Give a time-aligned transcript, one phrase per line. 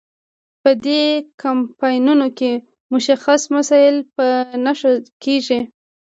[0.61, 1.01] په دې
[1.43, 2.51] کمپاینونو کې
[2.93, 4.25] مشخص مسایل په
[4.63, 4.91] نښه
[5.23, 5.61] کیږي.